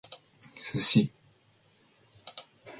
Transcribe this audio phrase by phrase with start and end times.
[0.65, 1.01] sushi